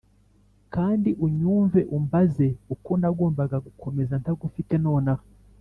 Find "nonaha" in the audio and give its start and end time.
4.83-5.25